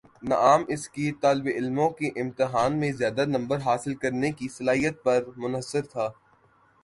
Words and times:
نعام 0.23 0.63
اس 0.67 0.87
کی 0.89 1.11
طالبعلموں 1.21 1.89
کی 1.89 2.09
امتحان 2.15 2.79
میں 2.79 2.91
زیادہ 2.91 3.25
نمبر 3.27 3.59
حاصل 3.65 3.95
کرنے 3.95 4.31
کی 4.31 4.47
صلاحیت 4.49 5.03
پر 5.03 5.23
منحصر 5.37 5.81
تھا 5.91 6.09